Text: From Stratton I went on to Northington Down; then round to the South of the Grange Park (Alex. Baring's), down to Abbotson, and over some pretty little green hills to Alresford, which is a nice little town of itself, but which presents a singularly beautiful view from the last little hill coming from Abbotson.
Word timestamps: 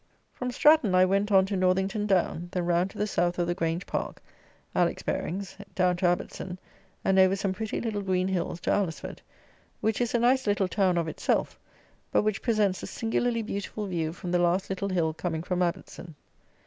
From 0.33 0.49
Stratton 0.49 0.95
I 0.95 1.05
went 1.05 1.31
on 1.31 1.45
to 1.45 1.55
Northington 1.55 2.07
Down; 2.07 2.49
then 2.51 2.65
round 2.65 2.89
to 2.89 2.97
the 2.97 3.05
South 3.05 3.37
of 3.37 3.45
the 3.45 3.53
Grange 3.53 3.85
Park 3.85 4.19
(Alex. 4.73 5.03
Baring's), 5.03 5.55
down 5.75 5.95
to 5.97 6.07
Abbotson, 6.07 6.57
and 7.05 7.19
over 7.19 7.35
some 7.35 7.53
pretty 7.53 7.79
little 7.79 8.01
green 8.01 8.27
hills 8.27 8.59
to 8.61 8.71
Alresford, 8.73 9.21
which 9.79 10.01
is 10.01 10.15
a 10.15 10.19
nice 10.19 10.47
little 10.47 10.67
town 10.67 10.97
of 10.97 11.07
itself, 11.07 11.59
but 12.11 12.23
which 12.23 12.41
presents 12.41 12.81
a 12.81 12.87
singularly 12.87 13.43
beautiful 13.43 13.85
view 13.85 14.11
from 14.11 14.31
the 14.31 14.39
last 14.39 14.71
little 14.71 14.89
hill 14.89 15.13
coming 15.13 15.43
from 15.43 15.59
Abbotson. 15.61 16.15